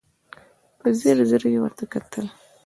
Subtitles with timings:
[0.79, 2.25] په ځير ځير يې ورته وکتل.